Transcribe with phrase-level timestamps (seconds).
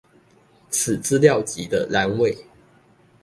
[0.71, 2.35] 此資料集的欄位